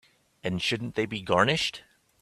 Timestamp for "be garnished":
1.05-1.83